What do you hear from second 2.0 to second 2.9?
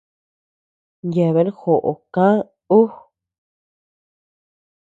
kä ú.